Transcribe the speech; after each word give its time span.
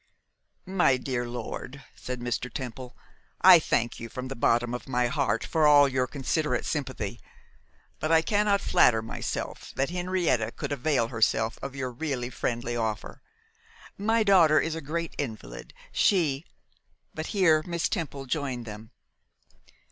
'My 0.65 0.97
dear 0.97 1.27
lord,' 1.27 1.83
said 1.93 2.21
Mr. 2.21 2.51
Temple, 2.51 2.97
'I 3.41 3.59
thank 3.59 3.99
you 3.99 4.09
from 4.09 4.29
the 4.29 4.35
bottom 4.35 4.73
of 4.73 4.89
my 4.89 5.05
heart 5.05 5.43
for 5.43 5.67
all 5.67 5.87
your 5.87 6.07
considerate 6.07 6.65
sympathy; 6.65 7.19
but 7.99 8.11
I 8.11 8.23
cannot 8.23 8.61
flatter 8.61 9.03
myself 9.03 9.71
that 9.75 9.91
Henrietta 9.91 10.53
could 10.53 10.71
avail 10.71 11.09
herself 11.09 11.59
of 11.61 11.75
your 11.75 11.91
really 11.91 12.31
friendly 12.31 12.75
offer. 12.75 13.21
My 13.95 14.23
daughter 14.23 14.59
is 14.59 14.73
a 14.73 14.81
great 14.81 15.13
invalid. 15.19 15.71
She' 15.91 16.45
But 17.13 17.27
here 17.27 17.61
Miss 17.67 17.87
Temple 17.87 18.25
joined 18.25 18.65
them. 18.65 18.89